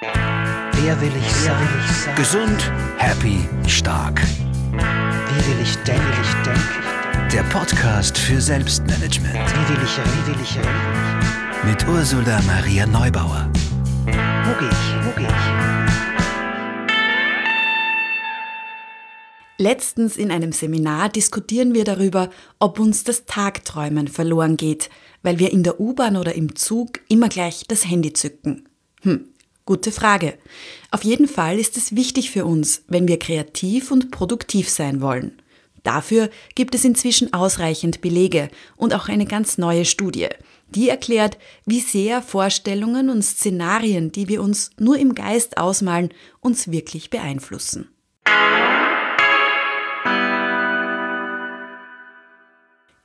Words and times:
Wer 0.00 1.00
will 1.00 1.12
ich 1.16 1.32
sein? 1.32 1.58
Will 1.58 1.80
ich 1.80 1.96
sein? 1.96 2.16
Gesund, 2.16 2.72
happy, 2.98 3.48
stark. 3.66 4.20
Wie 4.20 5.46
will 5.46 5.62
ich 5.62 5.74
denken? 5.84 6.02
Will 6.02 6.22
ich 6.22 6.34
denken? 6.44 7.30
Der 7.32 7.42
Podcast 7.44 8.18
für 8.18 8.38
Selbstmanagement. 8.38 9.34
Wie 9.34 9.68
will 9.74 9.82
ich 9.82 9.98
reden? 9.98 10.10
Wie 10.12 10.26
will 10.32 10.42
ich 10.42 10.58
reden? 10.58 10.68
Mit 11.64 11.88
Ursula 11.88 12.42
Maria 12.42 12.86
Neubauer. 12.86 13.50
Wo 14.04 14.58
gehe 14.58 14.68
ich? 14.68 15.06
Wo 15.06 15.10
gehe 15.18 15.28
ich? 15.28 15.46
Letztens 19.58 20.18
in 20.18 20.30
einem 20.30 20.52
Seminar 20.52 21.08
diskutieren 21.08 21.72
wir 21.72 21.84
darüber, 21.84 22.28
ob 22.58 22.78
uns 22.78 23.04
das 23.04 23.24
Tagträumen 23.24 24.08
verloren 24.08 24.58
geht, 24.58 24.90
weil 25.22 25.38
wir 25.38 25.50
in 25.52 25.62
der 25.62 25.80
U-Bahn 25.80 26.18
oder 26.18 26.34
im 26.34 26.54
Zug 26.54 27.00
immer 27.08 27.30
gleich 27.30 27.64
das 27.66 27.88
Handy 27.88 28.12
zücken. 28.12 28.68
Hm, 29.00 29.28
gute 29.66 29.92
Frage. 29.92 30.38
Auf 30.90 31.04
jeden 31.04 31.28
Fall 31.28 31.58
ist 31.58 31.76
es 31.76 31.94
wichtig 31.94 32.30
für 32.30 32.46
uns, 32.46 32.84
wenn 32.88 33.06
wir 33.06 33.18
kreativ 33.18 33.90
und 33.90 34.10
produktiv 34.10 34.70
sein 34.70 35.02
wollen. 35.02 35.42
Dafür 35.82 36.30
gibt 36.54 36.74
es 36.74 36.84
inzwischen 36.84 37.32
ausreichend 37.32 38.00
Belege 38.00 38.48
und 38.76 38.94
auch 38.94 39.08
eine 39.08 39.26
ganz 39.26 39.58
neue 39.58 39.84
Studie. 39.84 40.28
Die 40.68 40.88
erklärt, 40.88 41.38
wie 41.64 41.80
sehr 41.80 42.22
Vorstellungen 42.22 43.08
und 43.08 43.22
Szenarien, 43.22 44.10
die 44.10 44.26
wir 44.28 44.42
uns 44.42 44.70
nur 44.78 44.98
im 44.98 45.14
Geist 45.14 45.58
ausmalen, 45.58 46.10
uns 46.40 46.72
wirklich 46.72 47.10
beeinflussen. 47.10 47.88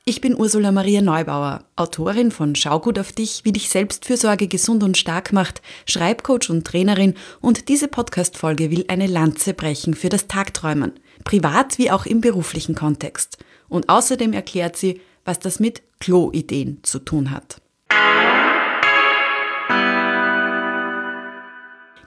Ich 0.04 0.20
bin 0.20 0.34
Ursula 0.34 0.72
Maria 0.72 1.00
Neubauer, 1.00 1.64
Autorin 1.76 2.32
von 2.32 2.56
Schau 2.56 2.80
gut 2.80 2.98
auf 2.98 3.12
dich, 3.12 3.44
wie 3.44 3.52
dich 3.52 3.68
Selbstfürsorge 3.68 4.48
gesund 4.48 4.82
und 4.82 4.98
stark 4.98 5.32
macht, 5.32 5.62
Schreibcoach 5.86 6.50
und 6.50 6.66
Trainerin 6.66 7.14
und 7.40 7.68
diese 7.68 7.86
Podcast-Folge 7.86 8.72
will 8.72 8.84
eine 8.88 9.06
Lanze 9.06 9.54
brechen 9.54 9.94
für 9.94 10.08
das 10.08 10.26
Tagträumen, 10.26 10.98
privat 11.22 11.78
wie 11.78 11.92
auch 11.92 12.04
im 12.04 12.20
beruflichen 12.20 12.74
Kontext. 12.74 13.38
Und 13.68 13.88
außerdem 13.88 14.32
erklärt 14.32 14.76
sie, 14.76 15.00
was 15.24 15.38
das 15.38 15.60
mit 15.60 15.82
Klo-Ideen 16.00 16.80
zu 16.82 16.98
tun 16.98 17.30
hat. 17.30 17.62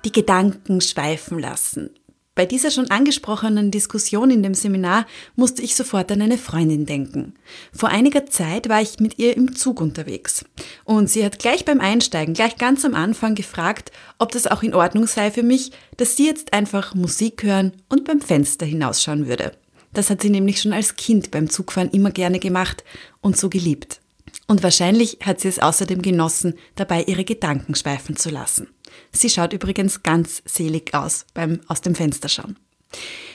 Die 0.03 0.11
Gedanken 0.11 0.81
schweifen 0.81 1.39
lassen. 1.39 1.91
Bei 2.35 2.45
dieser 2.45 2.69
schon 2.69 2.91
angesprochenen 2.91 3.71
Diskussion 3.71 4.29
in 4.29 4.43
dem 4.43 4.53
Seminar 4.53 5.05
musste 5.37 5.61
ich 5.61 5.73
sofort 5.73 6.11
an 6.11 6.21
eine 6.21 6.37
Freundin 6.37 6.85
denken. 6.85 7.35
Vor 7.71 7.87
einiger 7.87 8.25
Zeit 8.25 8.67
war 8.67 8.81
ich 8.81 8.99
mit 8.99 9.17
ihr 9.17 9.37
im 9.37 9.55
Zug 9.55 9.79
unterwegs. 9.79 10.43
Und 10.83 11.09
sie 11.09 11.23
hat 11.23 11.39
gleich 11.39 11.63
beim 11.63 11.79
Einsteigen, 11.79 12.33
gleich 12.33 12.57
ganz 12.57 12.83
am 12.83 12.93
Anfang 12.93 13.35
gefragt, 13.35 13.93
ob 14.19 14.33
das 14.33 14.47
auch 14.47 14.63
in 14.63 14.73
Ordnung 14.73 15.07
sei 15.07 15.31
für 15.31 15.43
mich, 15.43 15.71
dass 15.95 16.17
sie 16.17 16.25
jetzt 16.25 16.51
einfach 16.51 16.93
Musik 16.93 17.43
hören 17.43 17.71
und 17.87 18.03
beim 18.03 18.19
Fenster 18.19 18.65
hinausschauen 18.65 19.27
würde. 19.27 19.53
Das 19.93 20.09
hat 20.09 20.21
sie 20.21 20.29
nämlich 20.29 20.61
schon 20.61 20.73
als 20.73 20.97
Kind 20.97 21.31
beim 21.31 21.49
Zugfahren 21.49 21.89
immer 21.91 22.11
gerne 22.11 22.39
gemacht 22.39 22.83
und 23.21 23.37
so 23.37 23.49
geliebt. 23.49 24.01
Und 24.45 24.61
wahrscheinlich 24.61 25.19
hat 25.23 25.39
sie 25.39 25.47
es 25.47 25.59
außerdem 25.59 26.01
genossen, 26.01 26.55
dabei 26.75 27.03
ihre 27.03 27.23
Gedanken 27.23 27.75
schweifen 27.75 28.17
zu 28.17 28.29
lassen. 28.29 28.67
Sie 29.11 29.29
schaut 29.29 29.53
übrigens 29.53 30.03
ganz 30.03 30.41
selig 30.45 30.93
aus 30.93 31.25
beim 31.33 31.61
aus 31.67 31.81
dem 31.81 31.95
Fenster 31.95 32.29
schauen. 32.29 32.57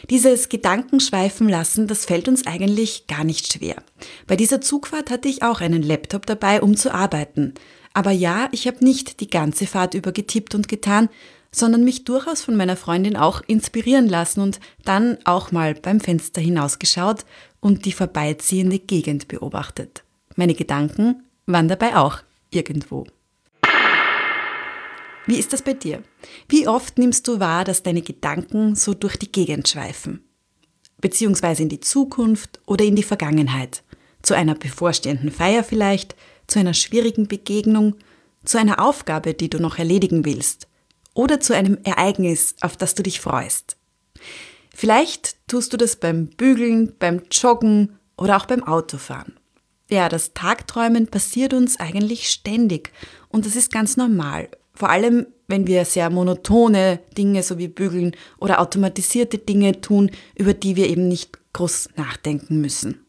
Dieses 0.08 0.48
Gedankenschweifen 0.48 1.48
lassen, 1.48 1.86
das 1.86 2.06
fällt 2.06 2.28
uns 2.28 2.46
eigentlich 2.46 3.06
gar 3.06 3.24
nicht 3.24 3.52
schwer. 3.52 3.76
Bei 4.26 4.36
dieser 4.36 4.60
Zugfahrt 4.60 5.10
hatte 5.10 5.28
ich 5.28 5.42
auch 5.42 5.60
einen 5.60 5.82
Laptop 5.82 6.26
dabei, 6.26 6.62
um 6.62 6.76
zu 6.76 6.92
arbeiten. 6.92 7.54
Aber 7.92 8.10
ja, 8.10 8.48
ich 8.52 8.66
habe 8.66 8.84
nicht 8.84 9.20
die 9.20 9.28
ganze 9.28 9.66
Fahrt 9.66 9.94
über 9.94 10.12
getippt 10.12 10.54
und 10.54 10.68
getan, 10.68 11.08
sondern 11.52 11.84
mich 11.84 12.04
durchaus 12.04 12.42
von 12.42 12.56
meiner 12.56 12.76
Freundin 12.76 13.16
auch 13.16 13.42
inspirieren 13.46 14.08
lassen 14.08 14.40
und 14.40 14.60
dann 14.84 15.18
auch 15.24 15.50
mal 15.52 15.74
beim 15.74 16.00
Fenster 16.00 16.40
hinausgeschaut 16.40 17.24
und 17.60 17.84
die 17.84 17.92
vorbeiziehende 17.92 18.78
Gegend 18.78 19.28
beobachtet. 19.28 20.04
Meine 20.36 20.54
Gedanken 20.54 21.24
waren 21.46 21.68
dabei 21.68 21.96
auch 21.96 22.18
irgendwo. 22.50 23.06
Wie 25.26 25.38
ist 25.38 25.52
das 25.52 25.62
bei 25.62 25.74
dir? 25.74 26.02
Wie 26.48 26.66
oft 26.66 26.98
nimmst 26.98 27.28
du 27.28 27.40
wahr, 27.40 27.64
dass 27.64 27.82
deine 27.82 28.02
Gedanken 28.02 28.74
so 28.74 28.94
durch 28.94 29.16
die 29.16 29.30
Gegend 29.30 29.68
schweifen? 29.68 30.24
Beziehungsweise 31.00 31.62
in 31.62 31.68
die 31.68 31.80
Zukunft 31.80 32.60
oder 32.66 32.84
in 32.84 32.96
die 32.96 33.02
Vergangenheit? 33.02 33.82
Zu 34.22 34.34
einer 34.34 34.54
bevorstehenden 34.54 35.30
Feier 35.30 35.64
vielleicht, 35.64 36.14
zu 36.46 36.58
einer 36.58 36.74
schwierigen 36.74 37.28
Begegnung, 37.28 37.96
zu 38.44 38.58
einer 38.58 38.80
Aufgabe, 38.82 39.34
die 39.34 39.50
du 39.50 39.58
noch 39.58 39.78
erledigen 39.78 40.24
willst 40.24 40.66
oder 41.14 41.40
zu 41.40 41.54
einem 41.54 41.78
Ereignis, 41.84 42.54
auf 42.60 42.76
das 42.76 42.94
du 42.94 43.02
dich 43.02 43.20
freust. 43.20 43.76
Vielleicht 44.74 45.36
tust 45.48 45.72
du 45.72 45.76
das 45.76 45.96
beim 45.96 46.28
Bügeln, 46.28 46.94
beim 46.98 47.22
Joggen 47.30 47.98
oder 48.16 48.36
auch 48.36 48.46
beim 48.46 48.62
Autofahren. 48.62 49.34
Ja, 49.90 50.08
das 50.08 50.34
Tagträumen 50.34 51.08
passiert 51.08 51.52
uns 51.52 51.78
eigentlich 51.80 52.30
ständig 52.30 52.92
und 53.28 53.44
das 53.44 53.56
ist 53.56 53.72
ganz 53.72 53.96
normal, 53.96 54.48
vor 54.80 54.88
allem, 54.88 55.26
wenn 55.46 55.66
wir 55.66 55.84
sehr 55.84 56.08
monotone 56.08 57.00
Dinge 57.18 57.42
so 57.42 57.58
wie 57.58 57.68
Bügeln 57.68 58.16
oder 58.38 58.62
automatisierte 58.62 59.36
Dinge 59.36 59.82
tun, 59.82 60.10
über 60.34 60.54
die 60.54 60.74
wir 60.74 60.88
eben 60.88 61.06
nicht 61.06 61.38
groß 61.52 61.90
nachdenken 61.96 62.62
müssen. 62.62 63.04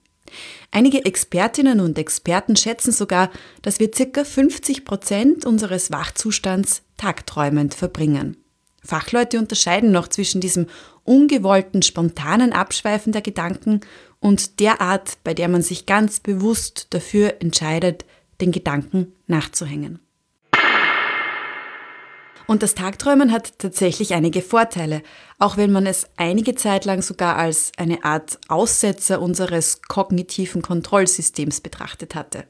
Einige 0.70 1.06
Expertinnen 1.06 1.80
und 1.80 1.98
Experten 1.98 2.58
schätzen 2.58 2.92
sogar, 2.92 3.32
dass 3.62 3.80
wir 3.80 3.90
circa 3.96 4.26
50 4.26 4.84
Prozent 4.84 5.46
unseres 5.46 5.92
Wachzustands 5.92 6.82
tagträumend 6.98 7.74
verbringen. 7.74 8.36
Fachleute 8.84 9.40
unterscheiden 9.40 9.94
noch 9.94 10.10
zwischen 10.10 10.42
diesem 10.42 10.68
ungewollten, 11.06 11.84
spontanen 11.84 12.52
Abschweifen 12.52 13.14
der 13.14 13.22
Gedanken 13.22 13.80
und 14.20 14.60
der 14.60 14.82
Art, 14.82 15.20
bei 15.24 15.34
der 15.34 15.48
man 15.48 15.62
sich 15.62 15.86
ganz 15.86 16.20
bewusst 16.20 16.88
dafür 16.90 17.36
entscheidet, 17.40 18.04
den 18.42 18.52
Gedanken 18.52 19.14
nachzuhängen. 19.28 20.00
Und 22.52 22.64
das 22.64 22.76
Tagträumen 22.76 23.32
hat 23.32 23.60
tatsächlich 23.60 24.14
einige 24.14 24.42
Vorteile, 24.42 25.04
auch 25.40 25.56
wenn 25.56 25.72
man 25.72 25.88
es 25.88 26.10
einige 26.18 26.54
Zeit 26.54 26.84
lang 26.84 27.02
sogar 27.02 27.38
als 27.38 27.72
eine 27.78 28.04
Art 28.04 28.40
Aussetzer 28.50 29.22
unseres 29.22 29.84
kognitiven 29.84 30.62
Kontrollsystems 30.62 31.62
betrachtet 31.62 32.14
hatte. 32.14 32.44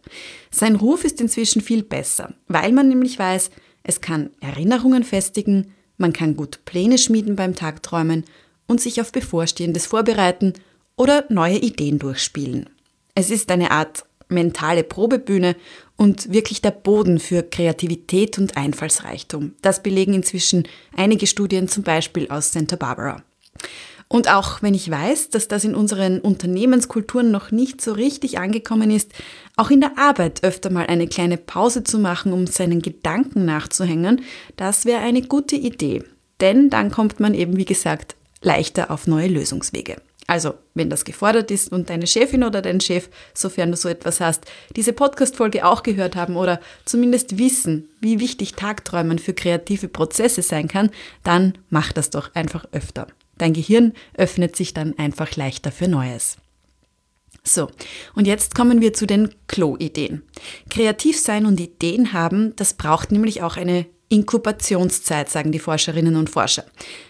Sein 0.49 0.75
Ruf 0.75 1.03
ist 1.03 1.21
inzwischen 1.21 1.61
viel 1.61 1.83
besser, 1.83 2.33
weil 2.47 2.71
man 2.71 2.89
nämlich 2.89 3.19
weiß, 3.19 3.51
es 3.83 4.01
kann 4.01 4.31
Erinnerungen 4.39 5.03
festigen, 5.03 5.75
man 5.97 6.13
kann 6.13 6.35
gut 6.35 6.65
Pläne 6.65 6.97
schmieden 6.97 7.35
beim 7.35 7.53
Tagträumen 7.53 8.25
und 8.65 8.81
sich 8.81 9.01
auf 9.01 9.11
Bevorstehendes 9.11 9.85
vorbereiten 9.85 10.53
oder 10.95 11.25
neue 11.29 11.59
Ideen 11.59 11.99
durchspielen. 11.99 12.71
Es 13.13 13.29
ist 13.29 13.51
eine 13.51 13.69
Art 13.69 14.05
mentale 14.31 14.83
Probebühne 14.83 15.55
und 15.97 16.31
wirklich 16.33 16.61
der 16.61 16.71
Boden 16.71 17.19
für 17.19 17.43
Kreativität 17.43 18.37
und 18.39 18.57
Einfallsreichtum. 18.57 19.53
Das 19.61 19.83
belegen 19.83 20.13
inzwischen 20.13 20.67
einige 20.95 21.27
Studien, 21.27 21.67
zum 21.67 21.83
Beispiel 21.83 22.27
aus 22.29 22.51
Santa 22.51 22.75
Barbara. 22.75 23.23
Und 24.07 24.29
auch 24.29 24.61
wenn 24.61 24.73
ich 24.73 24.91
weiß, 24.91 25.29
dass 25.29 25.47
das 25.47 25.63
in 25.63 25.73
unseren 25.73 26.19
Unternehmenskulturen 26.19 27.31
noch 27.31 27.51
nicht 27.51 27.79
so 27.79 27.93
richtig 27.93 28.39
angekommen 28.39 28.91
ist, 28.91 29.13
auch 29.55 29.69
in 29.69 29.79
der 29.79 29.97
Arbeit 29.97 30.43
öfter 30.43 30.69
mal 30.69 30.87
eine 30.87 31.07
kleine 31.07 31.37
Pause 31.37 31.85
zu 31.85 31.97
machen, 31.97 32.33
um 32.33 32.45
seinen 32.45 32.81
Gedanken 32.81 33.45
nachzuhängen, 33.45 34.21
das 34.57 34.83
wäre 34.83 34.99
eine 34.99 35.21
gute 35.21 35.55
Idee. 35.55 36.03
Denn 36.41 36.69
dann 36.69 36.91
kommt 36.91 37.21
man 37.21 37.33
eben, 37.33 37.55
wie 37.55 37.63
gesagt, 37.63 38.15
leichter 38.41 38.91
auf 38.91 39.07
neue 39.07 39.29
Lösungswege. 39.29 40.01
Also, 40.31 40.53
wenn 40.75 40.89
das 40.89 41.03
gefordert 41.03 41.51
ist 41.51 41.73
und 41.73 41.89
deine 41.89 42.07
Chefin 42.07 42.45
oder 42.45 42.61
dein 42.61 42.79
Chef, 42.79 43.09
sofern 43.33 43.71
du 43.71 43.75
so 43.75 43.89
etwas 43.89 44.21
hast, 44.21 44.45
diese 44.77 44.93
Podcast-Folge 44.93 45.65
auch 45.65 45.83
gehört 45.83 46.15
haben 46.15 46.37
oder 46.37 46.61
zumindest 46.85 47.37
wissen, 47.37 47.89
wie 47.99 48.21
wichtig 48.21 48.53
Tagträumen 48.53 49.19
für 49.19 49.33
kreative 49.33 49.89
Prozesse 49.89 50.41
sein 50.41 50.69
kann, 50.69 50.89
dann 51.25 51.57
mach 51.69 51.91
das 51.91 52.11
doch 52.11 52.33
einfach 52.33 52.63
öfter. 52.71 53.07
Dein 53.39 53.51
Gehirn 53.51 53.91
öffnet 54.15 54.55
sich 54.55 54.73
dann 54.73 54.97
einfach 54.97 55.35
leichter 55.35 55.69
für 55.69 55.89
Neues. 55.89 56.37
So, 57.43 57.69
und 58.15 58.25
jetzt 58.25 58.55
kommen 58.55 58.79
wir 58.79 58.93
zu 58.93 59.05
den 59.05 59.35
Klo-Ideen. 59.47 60.21
Kreativ 60.69 61.19
sein 61.19 61.45
und 61.45 61.59
Ideen 61.59 62.13
haben, 62.13 62.55
das 62.55 62.75
braucht 62.75 63.11
nämlich 63.11 63.43
auch 63.43 63.57
eine 63.57 63.85
Inkubationszeit, 64.11 65.29
sagen 65.29 65.53
die 65.53 65.59
Forscherinnen 65.59 66.17
und 66.17 66.29
Forscher. 66.29 66.65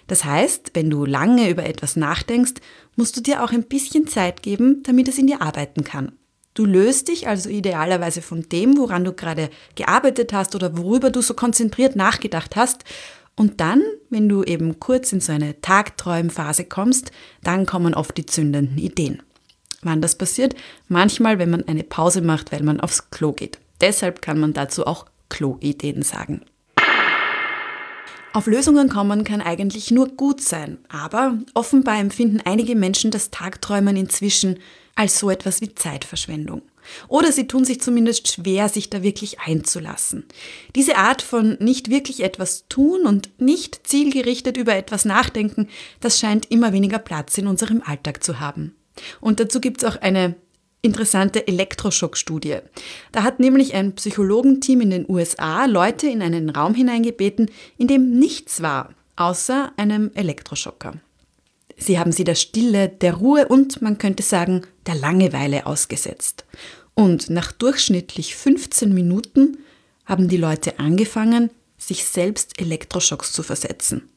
Das 0.05 0.23
heißt, 0.23 0.71
wenn 0.75 0.91
du 0.91 1.03
lange 1.03 1.49
über 1.49 1.65
etwas 1.65 1.95
nachdenkst, 1.95 2.53
musst 2.95 3.17
du 3.17 3.21
dir 3.21 3.43
auch 3.43 3.51
ein 3.51 3.63
bisschen 3.63 4.07
Zeit 4.07 4.43
geben, 4.43 4.83
damit 4.83 5.07
es 5.07 5.17
in 5.17 5.25
dir 5.25 5.41
arbeiten 5.41 5.83
kann. 5.83 6.11
Du 6.53 6.65
löst 6.65 7.07
dich 7.07 7.27
also 7.27 7.49
idealerweise 7.49 8.21
von 8.21 8.47
dem, 8.49 8.77
woran 8.77 9.03
du 9.03 9.13
gerade 9.13 9.49
gearbeitet 9.75 10.31
hast 10.31 10.53
oder 10.53 10.77
worüber 10.77 11.09
du 11.09 11.21
so 11.21 11.33
konzentriert 11.33 11.95
nachgedacht 11.95 12.55
hast. 12.55 12.83
Und 13.35 13.61
dann, 13.61 13.81
wenn 14.11 14.29
du 14.29 14.43
eben 14.43 14.79
kurz 14.79 15.11
in 15.11 15.21
so 15.21 15.31
eine 15.31 15.59
Tagträumphase 15.61 16.65
kommst, 16.65 17.11
dann 17.41 17.65
kommen 17.65 17.95
oft 17.95 18.15
die 18.15 18.27
zündenden 18.27 18.77
Ideen. 18.77 19.23
Wann 19.81 20.01
das 20.01 20.15
passiert? 20.15 20.53
Manchmal, 20.87 21.39
wenn 21.39 21.49
man 21.49 21.67
eine 21.67 21.83
Pause 21.83 22.21
macht, 22.21 22.51
weil 22.51 22.61
man 22.61 22.79
aufs 22.79 23.09
Klo 23.09 23.31
geht. 23.31 23.59
Deshalb 23.79 24.21
kann 24.21 24.39
man 24.39 24.53
dazu 24.53 24.85
auch 24.85 25.07
Klo-Ideen 25.29 26.03
sagen. 26.03 26.41
Auf 28.33 28.47
Lösungen 28.47 28.87
kommen 28.87 29.25
kann 29.25 29.41
eigentlich 29.41 29.91
nur 29.91 30.07
gut 30.07 30.39
sein, 30.39 30.77
aber 30.87 31.37
offenbar 31.53 31.99
empfinden 31.99 32.39
einige 32.45 32.75
Menschen 32.75 33.11
das 33.11 33.29
Tagträumen 33.29 33.97
inzwischen 33.97 34.59
als 34.95 35.19
so 35.19 35.29
etwas 35.29 35.59
wie 35.59 35.75
Zeitverschwendung. 35.75 36.61
Oder 37.09 37.31
sie 37.33 37.47
tun 37.47 37.65
sich 37.65 37.81
zumindest 37.81 38.29
schwer, 38.29 38.69
sich 38.69 38.89
da 38.89 39.03
wirklich 39.03 39.41
einzulassen. 39.41 40.25
Diese 40.75 40.95
Art 40.95 41.21
von 41.21 41.57
nicht 41.59 41.89
wirklich 41.89 42.23
etwas 42.23 42.67
tun 42.69 43.05
und 43.05 43.29
nicht 43.39 43.85
zielgerichtet 43.85 44.55
über 44.55 44.75
etwas 44.75 45.03
nachdenken, 45.03 45.67
das 45.99 46.19
scheint 46.19 46.49
immer 46.49 46.71
weniger 46.71 46.99
Platz 46.99 47.37
in 47.37 47.47
unserem 47.47 47.81
Alltag 47.85 48.23
zu 48.23 48.39
haben. 48.39 48.75
Und 49.19 49.39
dazu 49.41 49.59
gibt 49.59 49.83
es 49.83 49.89
auch 49.89 50.01
eine 50.01 50.35
interessante 50.81 51.47
Elektroschockstudie. 51.47 52.57
Da 53.11 53.23
hat 53.23 53.39
nämlich 53.39 53.73
ein 53.73 53.93
Psychologenteam 53.95 54.81
in 54.81 54.89
den 54.89 55.05
USA 55.07 55.65
Leute 55.65 56.07
in 56.07 56.21
einen 56.21 56.49
Raum 56.49 56.73
hineingebeten, 56.73 57.51
in 57.77 57.87
dem 57.87 58.17
nichts 58.17 58.61
war, 58.61 58.93
außer 59.15 59.73
einem 59.77 60.11
Elektroschocker. 60.15 60.93
Sie 61.77 61.97
haben 61.97 62.11
sie 62.11 62.23
der 62.23 62.35
Stille, 62.35 62.89
der 62.89 63.15
Ruhe 63.15 63.47
und 63.47 63.81
man 63.81 63.97
könnte 63.97 64.23
sagen, 64.23 64.61
der 64.85 64.95
Langeweile 64.95 65.65
ausgesetzt. 65.65 66.45
Und 66.93 67.29
nach 67.29 67.51
durchschnittlich 67.51 68.35
15 68.35 68.93
Minuten 68.93 69.59
haben 70.05 70.27
die 70.27 70.37
Leute 70.37 70.79
angefangen, 70.79 71.49
sich 71.77 72.05
selbst 72.05 72.59
Elektroschocks 72.59 73.33
zu 73.33 73.41
versetzen, 73.41 74.09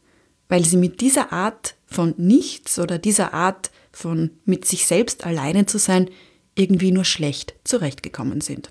weil 0.49 0.64
sie 0.64 0.76
mit 0.76 1.00
dieser 1.00 1.32
Art 1.32 1.76
von 1.87 2.14
nichts 2.19 2.78
oder 2.78 2.99
dieser 2.99 3.32
Art 3.32 3.70
von 3.93 4.31
mit 4.44 4.67
sich 4.67 4.87
selbst 4.87 5.25
alleine 5.25 5.64
zu 5.64 5.78
sein 5.78 6.10
irgendwie 6.55 6.93
nur 6.93 7.05
schlecht 7.05 7.55
zurechtgekommen 7.65 8.41
sind. 8.41 8.71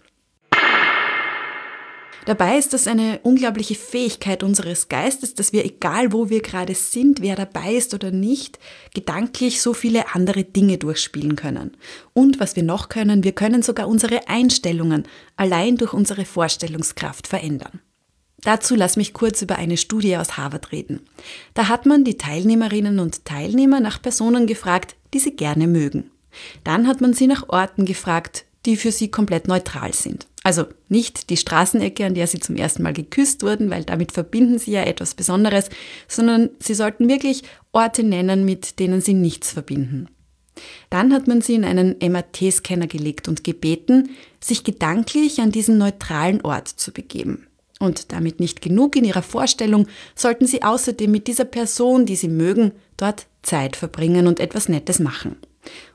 Dabei 2.25 2.57
ist 2.57 2.71
das 2.71 2.87
eine 2.87 3.19
unglaubliche 3.23 3.75
Fähigkeit 3.75 4.43
unseres 4.43 4.87
Geistes, 4.87 5.33
dass 5.33 5.51
wir, 5.51 5.65
egal 5.65 6.13
wo 6.13 6.29
wir 6.29 6.41
gerade 6.41 6.73
sind, 6.73 7.21
wer 7.21 7.35
dabei 7.35 7.73
ist 7.73 7.93
oder 7.93 8.11
nicht, 8.11 8.59
gedanklich 8.93 9.61
so 9.61 9.73
viele 9.73 10.15
andere 10.15 10.45
Dinge 10.45 10.77
durchspielen 10.77 11.35
können. 11.35 11.75
Und 12.13 12.39
was 12.39 12.55
wir 12.55 12.63
noch 12.63 12.87
können, 12.87 13.25
wir 13.25 13.33
können 13.33 13.61
sogar 13.61 13.89
unsere 13.89 14.29
Einstellungen 14.29 15.03
allein 15.35 15.75
durch 15.75 15.91
unsere 15.91 16.23
Vorstellungskraft 16.23 17.27
verändern. 17.27 17.81
Dazu 18.41 18.75
lass 18.75 18.97
mich 18.97 19.13
kurz 19.13 19.41
über 19.41 19.57
eine 19.57 19.77
Studie 19.77 20.15
aus 20.17 20.37
Harvard 20.37 20.71
reden. 20.71 21.01
Da 21.53 21.67
hat 21.67 21.85
man 21.85 22.03
die 22.03 22.17
Teilnehmerinnen 22.17 22.99
und 22.99 23.25
Teilnehmer 23.25 23.79
nach 23.79 24.01
Personen 24.01 24.47
gefragt, 24.47 24.95
die 25.13 25.19
sie 25.19 25.35
gerne 25.35 25.67
mögen. 25.67 26.12
Dann 26.63 26.87
hat 26.87 27.01
man 27.01 27.13
sie 27.13 27.27
nach 27.27 27.49
Orten 27.49 27.85
gefragt, 27.85 28.45
die 28.65 28.77
für 28.77 28.91
sie 28.91 29.09
komplett 29.09 29.47
neutral 29.47 29.93
sind. 29.93 30.27
Also 30.43 30.65
nicht 30.89 31.29
die 31.29 31.37
Straßenecke, 31.37 32.05
an 32.05 32.15
der 32.15 32.27
sie 32.27 32.39
zum 32.39 32.55
ersten 32.55 32.83
Mal 32.83 32.93
geküsst 32.93 33.43
wurden, 33.43 33.69
weil 33.69 33.83
damit 33.83 34.11
verbinden 34.11 34.59
sie 34.59 34.71
ja 34.71 34.83
etwas 34.83 35.15
Besonderes, 35.15 35.69
sondern 36.07 36.49
sie 36.59 36.73
sollten 36.73 37.07
wirklich 37.07 37.43
Orte 37.71 38.03
nennen, 38.03 38.43
mit 38.43 38.79
denen 38.79 39.01
sie 39.01 39.13
nichts 39.13 39.51
verbinden. 39.51 40.09
Dann 40.89 41.13
hat 41.13 41.27
man 41.27 41.41
sie 41.41 41.55
in 41.55 41.65
einen 41.65 41.95
MRT-Scanner 41.99 42.87
gelegt 42.87 43.27
und 43.27 43.43
gebeten, 43.43 44.09
sich 44.39 44.63
gedanklich 44.63 45.41
an 45.41 45.51
diesen 45.51 45.77
neutralen 45.77 46.41
Ort 46.41 46.67
zu 46.67 46.91
begeben. 46.91 47.47
Und 47.79 48.11
damit 48.11 48.39
nicht 48.39 48.61
genug 48.61 48.95
in 48.95 49.03
ihrer 49.03 49.23
Vorstellung, 49.23 49.87
sollten 50.15 50.45
sie 50.45 50.61
außerdem 50.61 51.09
mit 51.09 51.27
dieser 51.27 51.45
Person, 51.45 52.05
die 52.05 52.15
sie 52.15 52.27
mögen, 52.27 52.71
dort 52.97 53.25
Zeit 53.41 53.75
verbringen 53.75 54.27
und 54.27 54.39
etwas 54.39 54.69
Nettes 54.69 54.99
machen. 54.99 55.37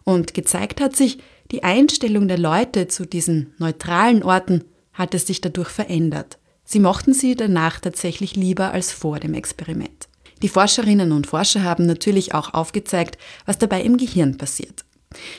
Und 0.04 0.34
gezeigt 0.34 0.80
hat 0.80 0.96
sich, 0.96 1.18
die 1.50 1.64
Einstellung 1.64 2.28
der 2.28 2.38
Leute 2.38 2.88
zu 2.88 3.06
diesen 3.06 3.54
neutralen 3.58 4.22
Orten 4.22 4.64
hat 4.92 5.14
es 5.14 5.26
sich 5.26 5.40
dadurch 5.40 5.68
verändert. 5.68 6.38
Sie 6.64 6.80
mochten 6.80 7.14
sie 7.14 7.34
danach 7.34 7.80
tatsächlich 7.80 8.36
lieber 8.36 8.72
als 8.72 8.92
vor 8.92 9.18
dem 9.20 9.32
Experiment. 9.34 10.08
Die 10.42 10.48
Forscherinnen 10.48 11.12
und 11.12 11.26
Forscher 11.26 11.62
haben 11.62 11.86
natürlich 11.86 12.34
auch 12.34 12.54
aufgezeigt, 12.54 13.18
was 13.46 13.58
dabei 13.58 13.82
im 13.82 13.96
Gehirn 13.96 14.36
passiert. 14.36 14.84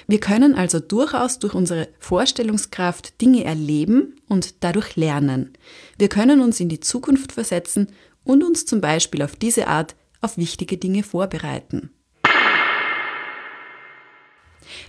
Wir 0.08 0.20
können 0.20 0.56
also 0.56 0.80
durchaus 0.80 1.40
durch 1.40 1.54
unsere 1.54 1.88
Vorstellungskraft 2.00 3.22
Dinge 3.22 3.44
erleben 3.44 4.16
und 4.28 4.64
dadurch 4.64 4.96
lernen. 4.96 5.54
Wir 5.98 6.10
können 6.10 6.42
uns 6.42 6.60
in 6.60 6.70
die 6.70 6.80
Zukunft 6.80 7.32
versetzen 7.32 7.92
und 8.24 8.44
uns 8.44 8.66
zum 8.66 8.82
Beispiel 8.82 9.22
auf 9.22 9.36
diese 9.36 9.68
Art 9.68 9.96
auf 10.22 10.38
wichtige 10.38 10.78
Dinge 10.78 11.04
vorbereiten. 11.04 11.92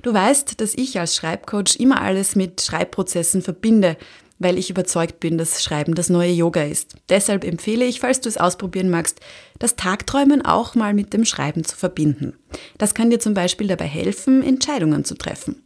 Du 0.03 0.15
weißt, 0.15 0.61
dass 0.61 0.75
ich 0.75 0.99
als 0.99 1.15
Schreibcoach 1.15 1.77
immer 1.79 2.01
alles 2.01 2.37
mit 2.37 2.61
Schreibprozessen 2.61 3.43
verbinde, 3.43 3.97
weil 4.39 4.59
ich 4.59 4.71
überzeugt 4.71 5.21
bin, 5.21 5.37
dass 5.37 5.63
Schreiben 5.63 5.95
das 5.95 6.09
neue 6.09 6.33
Yoga 6.33 6.63
ist. 6.63 6.95
Deshalb 7.11 7.45
empfehle 7.45 7.85
ich, 7.85 8.01
falls 8.01 8.21
du 8.21 8.29
es 8.29 8.39
ausprobieren 8.39 8.89
magst, 8.89 9.21
das 9.59 9.77
Tagträumen 9.77 10.43
auch 10.45 10.75
mal 10.75 10.95
mit 10.95 11.13
dem 11.13 11.27
Schreiben 11.27 11.65
zu 11.65 11.77
verbinden. 11.77 12.37
Das 12.79 12.95
kann 12.95 13.11
dir 13.11 13.21
zum 13.21 13.35
Beispiel 13.35 13.69
dabei 13.69 13.85
helfen, 13.85 14.43
Entscheidungen 14.43 15.05
zu 15.05 15.15
treffen. 15.15 15.63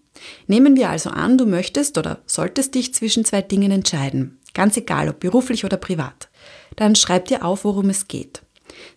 Nehmen 0.46 0.76
wir 0.76 0.90
also 0.90 1.10
an, 1.10 1.38
du 1.38 1.46
möchtest 1.46 1.98
oder 1.98 2.20
solltest 2.26 2.74
dich 2.74 2.92
zwischen 2.94 3.24
zwei 3.24 3.42
Dingen 3.42 3.70
entscheiden, 3.70 4.38
ganz 4.54 4.76
egal 4.76 5.08
ob 5.08 5.20
beruflich 5.20 5.64
oder 5.64 5.76
privat. 5.76 6.28
Dann 6.76 6.96
schreib 6.96 7.26
dir 7.26 7.44
auf, 7.44 7.64
worum 7.64 7.90
es 7.90 8.08
geht. 8.08 8.42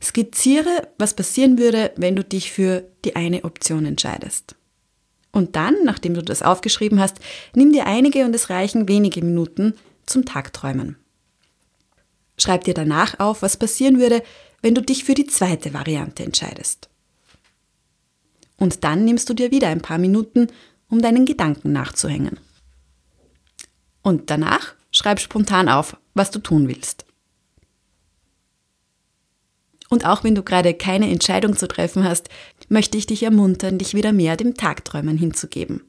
Skizziere, 0.01 0.87
was 0.97 1.13
passieren 1.13 1.59
würde, 1.59 1.91
wenn 1.97 2.15
du 2.15 2.23
dich 2.23 2.51
für 2.51 2.87
die 3.05 3.15
eine 3.15 3.43
Option 3.43 3.85
entscheidest. 3.85 4.56
Und 5.31 5.55
dann, 5.55 5.75
nachdem 5.83 6.13
du 6.13 6.23
das 6.23 6.41
aufgeschrieben 6.41 6.99
hast, 6.99 7.17
nimm 7.53 7.71
dir 7.71 7.85
einige 7.85 8.25
und 8.25 8.33
es 8.33 8.49
reichen 8.49 8.87
wenige 8.87 9.23
Minuten 9.23 9.73
zum 10.05 10.25
Tagträumen. 10.25 10.97
Schreib 12.37 12.63
dir 12.63 12.73
danach 12.73 13.19
auf, 13.19 13.41
was 13.41 13.57
passieren 13.57 13.99
würde, 13.99 14.23
wenn 14.61 14.75
du 14.75 14.81
dich 14.81 15.03
für 15.03 15.13
die 15.13 15.27
zweite 15.27 15.73
Variante 15.73 16.23
entscheidest. 16.23 16.89
Und 18.57 18.83
dann 18.83 19.05
nimmst 19.05 19.29
du 19.29 19.33
dir 19.33 19.51
wieder 19.51 19.67
ein 19.67 19.81
paar 19.81 19.97
Minuten, 19.97 20.47
um 20.89 21.01
deinen 21.01 21.25
Gedanken 21.25 21.71
nachzuhängen. 21.71 22.39
Und 24.01 24.29
danach 24.29 24.73
schreib 24.91 25.19
spontan 25.19 25.69
auf, 25.69 25.97
was 26.13 26.31
du 26.31 26.39
tun 26.39 26.67
willst. 26.67 27.06
Und 29.89 30.05
auch 30.05 30.23
wenn 30.23 30.35
du 30.35 30.43
gerade 30.43 30.73
keine 30.73 31.09
Entscheidung 31.09 31.55
zu 31.55 31.67
treffen 31.67 32.03
hast, 32.03 32.29
möchte 32.69 32.97
ich 32.97 33.05
dich 33.05 33.23
ermuntern, 33.23 33.77
dich 33.77 33.93
wieder 33.93 34.11
mehr 34.11 34.35
dem 34.35 34.55
Tagträumen 34.55 35.17
hinzugeben. 35.17 35.83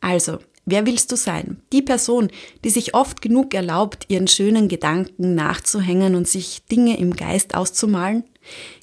Also, 0.00 0.38
wer 0.66 0.86
willst 0.86 1.12
du 1.12 1.16
sein? 1.16 1.62
Die 1.72 1.82
Person, 1.82 2.28
die 2.64 2.70
sich 2.70 2.94
oft 2.94 3.22
genug 3.22 3.54
erlaubt, 3.54 4.06
ihren 4.08 4.28
schönen 4.28 4.68
Gedanken 4.68 5.34
nachzuhängen 5.34 6.14
und 6.14 6.28
sich 6.28 6.64
Dinge 6.66 6.98
im 6.98 7.16
Geist 7.16 7.54
auszumalen? 7.54 8.24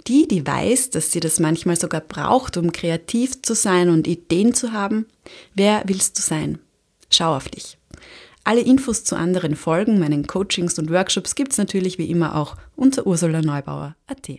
Die, 0.07 0.27
die 0.27 0.45
weiß, 0.45 0.89
dass 0.89 1.11
sie 1.11 1.19
das 1.19 1.39
manchmal 1.39 1.79
sogar 1.79 2.01
braucht, 2.01 2.57
um 2.57 2.71
kreativ 2.71 3.43
zu 3.43 3.53
sein 3.53 3.89
und 3.89 4.07
Ideen 4.07 4.55
zu 4.55 4.71
haben? 4.71 5.05
Wer 5.53 5.83
willst 5.85 6.17
du 6.17 6.23
sein? 6.23 6.57
Schau 7.11 7.35
auf 7.35 7.47
dich. 7.49 7.77
Alle 8.43 8.61
Infos 8.61 9.03
zu 9.03 9.15
anderen 9.15 9.55
Folgen, 9.55 9.99
meinen 9.99 10.25
Coachings 10.25 10.79
und 10.79 10.89
Workshops 10.89 11.35
gibt's 11.35 11.57
natürlich 11.57 11.99
wie 11.99 12.09
immer 12.09 12.35
auch 12.35 12.57
unter 12.75 13.05
ursulaneubauer.at. 13.05 14.29